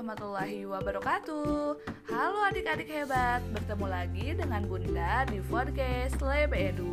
warahmatullahi 0.00 0.64
wabarakatuh. 0.64 1.76
Halo 2.08 2.38
adik-adik 2.48 2.88
hebat 2.88 3.44
Bertemu 3.52 3.84
lagi 3.84 4.32
dengan 4.32 4.64
Bunda 4.64 5.28
di 5.28 5.44
podcast 5.44 6.16
Lebe 6.24 6.56
Edu. 6.56 6.88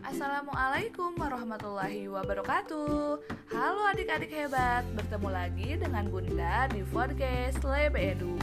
Assalamualaikum 0.00 1.12
warahmatullahi 1.20 2.08
wabarakatuh. 2.08 3.20
Halo 3.52 3.80
adik-adik 3.92 4.32
hebat 4.32 4.88
Bertemu 4.96 5.28
lagi 5.28 5.76
dengan 5.76 6.08
Bunda 6.08 6.64
di 6.72 6.80
podcast 6.88 7.60
Lebe 7.60 8.16
Edu 8.16 8.40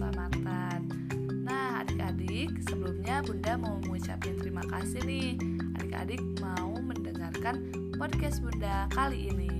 keselamatan. 0.00 0.80
Nah 1.44 1.84
adik-adik, 1.84 2.56
sebelumnya 2.64 3.20
Bunda 3.20 3.52
mau 3.60 3.76
mengucapkan 3.84 4.32
terima 4.40 4.64
kasih 4.64 5.04
nih. 5.04 5.36
Adik-adik 5.76 6.24
mau 6.40 6.72
mendengarkan 6.80 7.68
podcast 8.00 8.40
Bunda 8.40 8.88
kali 8.96 9.28
ini. 9.28 9.52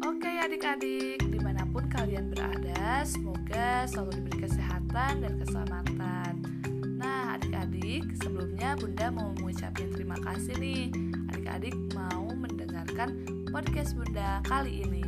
Oke 0.00 0.32
adik-adik, 0.32 1.20
di 1.28 1.38
mana 1.44 1.68
pun 1.68 1.84
kalian 1.92 2.32
berada, 2.32 3.04
semoga 3.04 3.84
selalu 3.84 4.24
diberi 4.24 4.48
kesehatan 4.48 5.12
dan 5.20 5.32
keselamatan. 5.44 6.32
Nah 6.96 7.36
adik-adik, 7.36 8.16
sebelumnya 8.16 8.80
Bunda 8.80 9.12
mau 9.12 9.28
mengucapkan 9.36 9.92
terima 9.92 10.16
kasih 10.24 10.56
nih. 10.56 10.88
Adik-adik 11.46 11.78
mau 11.94 12.26
mendengarkan 12.34 13.22
podcast 13.54 13.94
Bunda 13.94 14.42
kali 14.50 14.82
ini. 14.82 15.06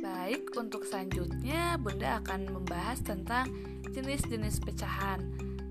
Baik, 0.00 0.56
untuk 0.56 0.88
selanjutnya 0.88 1.76
Bunda 1.76 2.24
akan 2.24 2.48
membahas 2.48 3.04
tentang 3.04 3.52
jenis-jenis 3.92 4.64
pecahan. 4.64 5.20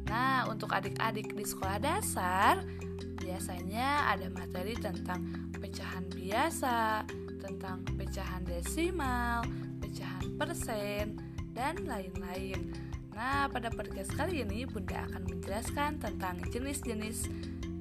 Nah, 0.06 0.45
untuk 0.45 0.70
adik-adik 0.70 1.34
di 1.34 1.42
sekolah 1.42 1.82
dasar, 1.82 2.70
biasanya 3.17 4.14
ada 4.14 4.30
materi 4.30 4.78
tentang 4.78 5.26
pecahan 5.58 6.06
biasa, 6.14 7.02
tentang 7.42 7.82
pecahan 7.98 8.45
desimal, 8.45 9.42
pecahan 9.82 10.38
persen, 10.38 11.29
dan 11.53 11.80
lain-lain. 11.86 12.73
Nah, 13.14 13.52
pada 13.52 13.67
podcast 13.67 14.16
kali 14.16 14.47
ini 14.47 14.64
Bunda 14.64 15.03
akan 15.11 15.28
menjelaskan 15.28 16.00
tentang 16.00 16.39
jenis-jenis 16.55 17.28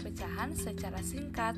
pecahan 0.03 0.51
secara 0.57 0.99
singkat. 0.99 1.55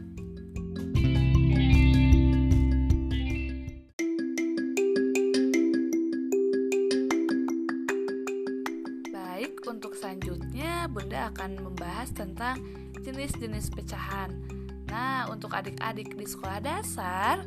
Baik, 9.09 9.65
untuk 9.65 9.97
selanjutnya 9.97 10.85
Bunda 10.93 11.33
akan 11.33 11.65
membahas 11.65 12.13
tentang 12.13 12.61
jenis-jenis 13.01 13.73
pecahan. 13.73 14.29
Nah, 14.93 15.31
untuk 15.33 15.57
adik-adik 15.57 16.19
di 16.19 16.27
sekolah 16.29 16.61
dasar, 16.61 17.47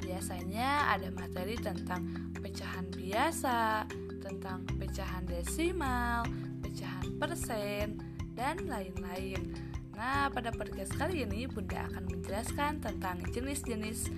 biasanya 0.00 0.96
ada 0.96 1.08
materi 1.12 1.54
tentang 1.60 2.32
pecahan 2.36 2.88
biasa, 2.90 3.84
tentang 4.24 4.64
pecahan 4.80 5.24
desimal, 5.28 6.24
pecahan 6.64 7.06
persen, 7.20 8.00
dan 8.34 8.56
lain-lain. 8.66 9.52
Nah, 9.94 10.32
pada 10.32 10.48
podcast 10.48 10.96
kali 10.96 11.28
ini 11.28 11.44
Bunda 11.44 11.84
akan 11.92 12.08
menjelaskan 12.08 12.80
tentang 12.80 13.20
jenis-jenis 13.36 14.08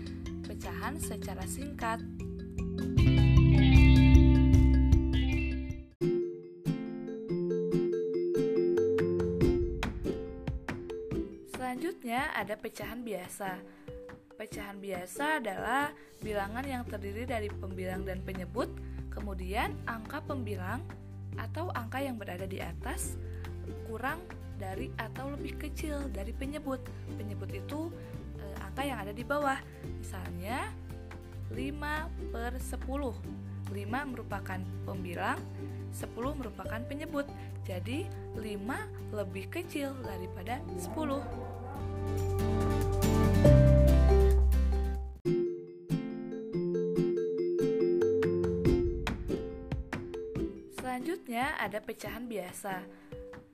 pecahan 0.46 0.94
secara 1.02 1.42
singkat. 1.42 1.98
Selanjutnya 11.50 12.30
ada 12.36 12.54
pecahan 12.54 13.02
biasa. 13.02 13.81
Pecahan 14.42 14.74
biasa 14.82 15.38
adalah 15.38 15.94
bilangan 16.18 16.66
yang 16.66 16.82
terdiri 16.82 17.30
dari 17.30 17.46
pembilang 17.46 18.02
dan 18.02 18.18
penyebut, 18.26 18.66
kemudian 19.06 19.70
angka 19.86 20.18
pembilang 20.18 20.82
atau 21.38 21.70
angka 21.70 22.02
yang 22.02 22.18
berada 22.18 22.42
di 22.42 22.58
atas 22.58 23.14
kurang 23.86 24.18
dari 24.58 24.90
atau 24.98 25.30
lebih 25.38 25.62
kecil 25.62 26.10
dari 26.10 26.34
penyebut. 26.34 26.82
Penyebut 27.14 27.54
itu 27.54 27.94
e, 28.34 28.44
angka 28.66 28.82
yang 28.82 28.98
ada 29.06 29.14
di 29.14 29.22
bawah. 29.22 29.62
Misalnya 30.02 30.74
5 31.54 32.34
per 32.34 32.58
10. 32.58 32.82
5 32.82 34.10
merupakan 34.10 34.58
pembilang, 34.82 35.38
10 35.94 36.18
merupakan 36.34 36.82
penyebut. 36.90 37.30
Jadi 37.62 38.10
5 38.34 38.42
lebih 39.14 39.54
kecil 39.54 39.94
daripada 40.02 40.58
10. 40.82 42.31
Selanjutnya 51.02 51.58
ada 51.58 51.82
pecahan 51.82 52.30
biasa. 52.30 52.78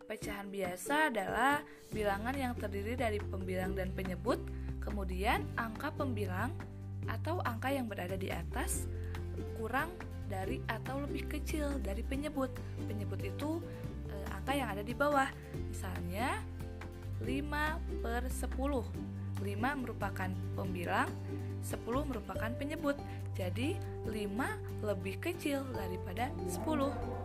Pecahan 0.04 0.53
biasa 0.53 1.09
adalah 1.09 1.64
bilangan 1.88 2.36
yang 2.36 2.53
terdiri 2.53 2.92
dari 2.92 3.16
pembilang 3.25 3.72
dan 3.72 3.88
penyebut, 3.88 4.36
kemudian 4.84 5.48
angka 5.56 5.88
pembilang 5.97 6.53
atau 7.09 7.41
angka 7.41 7.72
yang 7.72 7.88
berada 7.88 8.20
di 8.20 8.28
atas 8.28 8.84
kurang 9.56 9.88
dari 10.28 10.60
atau 10.69 11.09
lebih 11.09 11.25
kecil 11.25 11.72
dari 11.81 12.04
penyebut. 12.04 12.53
Penyebut 12.84 13.25
itu 13.25 13.65
e, 14.12 14.16
angka 14.28 14.53
yang 14.53 14.69
ada 14.69 14.84
di 14.84 14.92
bawah. 14.92 15.32
Misalnya 15.72 16.44
5 17.25 18.04
per 18.04 18.28
10. 18.28 18.44
5 19.41 19.80
merupakan 19.88 20.30
pembilang, 20.53 21.09
10 21.65 21.80
merupakan 22.12 22.53
penyebut. 22.60 23.00
Jadi 23.32 23.80
5 24.04 24.84
lebih 24.84 25.16
kecil 25.16 25.65
daripada 25.72 26.28
10. 26.44 27.18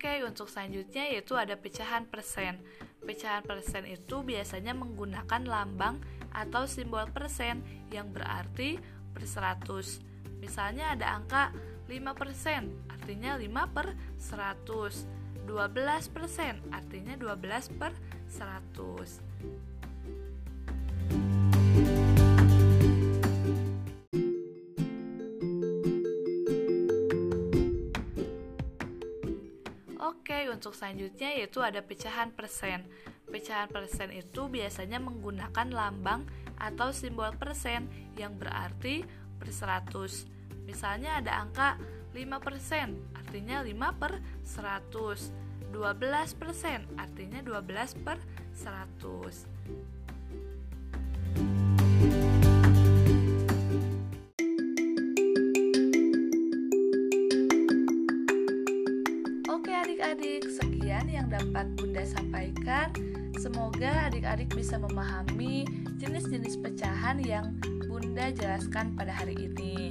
Oke, 0.00 0.24
untuk 0.24 0.48
selanjutnya 0.48 1.12
yaitu 1.12 1.36
ada 1.36 1.56
pecahan 1.60 2.08
persen. 2.08 2.56
Pecahan 3.04 3.44
persen 3.44 3.84
itu 3.84 4.24
biasanya 4.24 4.72
menggunakan 4.72 5.44
lambang 5.44 6.00
atau 6.32 6.64
simbol 6.64 7.04
persen 7.12 7.60
yang 7.92 8.08
berarti 8.08 8.80
per 9.12 9.24
100. 9.28 10.00
Misalnya 10.40 10.96
ada 10.96 11.16
angka 11.16 11.52
5%, 11.88 12.90
artinya 12.92 13.36
5 13.36 13.66
per 13.76 13.92
100. 14.16 15.04
12% 15.48 16.70
artinya 16.70 17.14
12 17.18 17.68
per 17.74 17.92
100. 18.30 19.69
Untuk 30.60 30.76
selanjutnya 30.76 31.32
yaitu 31.32 31.64
ada 31.64 31.80
pecahan 31.80 32.36
persen. 32.36 32.84
Pecahan 33.24 33.72
persen 33.72 34.12
itu 34.12 34.44
biasanya 34.44 35.00
menggunakan 35.00 35.72
lambang 35.72 36.28
atau 36.60 36.92
simbol 36.92 37.32
persen 37.40 37.88
yang 38.20 38.36
berarti 38.36 39.00
per 39.40 39.48
100. 39.48 40.28
Misalnya 40.68 41.16
ada 41.16 41.40
angka 41.40 41.80
5%, 42.12 43.16
artinya 43.16 43.64
5 43.64 43.72
per 43.96 44.20
100. 44.44 45.32
12% 45.72 47.00
artinya 47.00 47.40
12 47.40 48.04
per 48.04 48.20
100. 48.52 49.99
Oke 59.50 59.74
adik-adik, 59.74 60.46
sekian 60.46 61.10
yang 61.10 61.26
dapat 61.26 61.66
Bunda 61.74 62.06
sampaikan. 62.06 62.94
Semoga 63.34 64.06
adik-adik 64.06 64.46
bisa 64.54 64.78
memahami 64.78 65.66
jenis-jenis 65.98 66.54
pecahan 66.62 67.18
yang 67.18 67.58
Bunda 67.90 68.30
jelaskan 68.30 68.94
pada 68.94 69.10
hari 69.10 69.34
ini. 69.50 69.90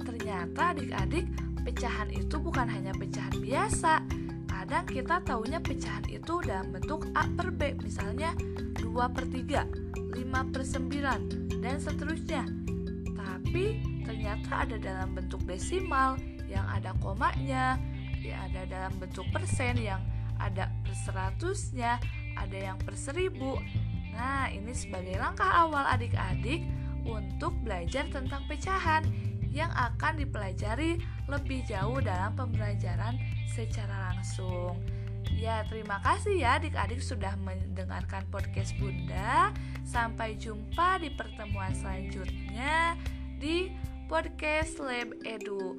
ternyata 0.00 0.76
adik-adik 0.76 1.24
pecahan 1.64 2.12
itu 2.12 2.36
bukan 2.36 2.68
hanya 2.68 2.92
pecahan 2.92 3.32
biasa. 3.40 4.04
Kadang 4.44 4.84
kita 4.84 5.24
taunya 5.24 5.64
pecahan 5.64 6.04
itu 6.12 6.44
dalam 6.44 6.76
bentuk 6.76 7.08
A 7.16 7.24
per 7.24 7.48
B, 7.56 7.72
misalnya 7.80 8.36
2 8.84 9.16
per 9.16 9.24
3, 9.32 9.64
5 10.12 10.52
per 10.52 10.62
9, 10.62 11.64
dan 11.64 11.76
seterusnya. 11.80 12.44
Tapi 13.16 13.80
ternyata 14.04 14.68
ada 14.68 14.76
dalam 14.76 15.16
bentuk 15.16 15.40
desimal 15.48 16.20
yang 16.50 16.66
ada 16.66 16.90
komanya, 16.98 17.78
ya 18.18 18.36
ada 18.50 18.66
dalam 18.66 18.92
bentuk 18.98 19.24
persen 19.30 19.78
yang 19.78 20.02
ada 20.42 20.66
per 20.82 20.94
seratusnya, 20.98 22.02
ada 22.34 22.58
yang 22.58 22.76
per 22.82 22.98
seribu. 22.98 23.62
Nah, 24.10 24.50
ini 24.50 24.74
sebagai 24.74 25.14
langkah 25.16 25.46
awal 25.46 25.86
adik-adik 25.86 26.66
untuk 27.06 27.54
belajar 27.62 28.10
tentang 28.10 28.42
pecahan 28.50 29.06
yang 29.50 29.70
akan 29.74 30.18
dipelajari 30.18 30.98
lebih 31.26 31.62
jauh 31.66 31.98
dalam 32.02 32.34
pembelajaran 32.34 33.18
secara 33.50 34.10
langsung. 34.12 34.78
Ya, 35.30 35.62
terima 35.70 36.02
kasih 36.02 36.42
ya 36.42 36.58
adik-adik 36.58 37.00
sudah 37.00 37.32
mendengarkan 37.40 38.26
podcast 38.28 38.74
Bunda. 38.76 39.54
Sampai 39.86 40.36
jumpa 40.36 41.00
di 41.00 41.10
pertemuan 41.14 41.72
selanjutnya 41.72 42.98
di 43.40 43.72
podcast 44.10 44.78
Lab 44.82 45.16
Edu. 45.22 45.78